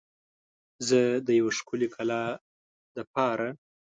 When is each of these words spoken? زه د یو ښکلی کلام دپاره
زه 0.87 0.99
د 1.27 1.29
یو 1.39 1.47
ښکلی 1.57 1.87
کلام 1.95 2.39
دپاره 2.95 3.47